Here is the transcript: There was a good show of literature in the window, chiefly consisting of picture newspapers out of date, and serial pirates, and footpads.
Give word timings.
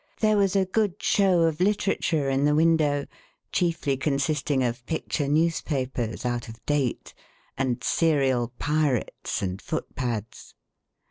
There 0.19 0.35
was 0.35 0.55
a 0.55 0.65
good 0.65 0.95
show 1.03 1.41
of 1.41 1.59
literature 1.61 2.27
in 2.27 2.43
the 2.45 2.55
window, 2.55 3.05
chiefly 3.51 3.97
consisting 3.97 4.63
of 4.63 4.83
picture 4.87 5.27
newspapers 5.27 6.25
out 6.25 6.47
of 6.47 6.65
date, 6.65 7.13
and 7.55 7.83
serial 7.83 8.47
pirates, 8.57 9.43
and 9.43 9.61
footpads. 9.61 10.55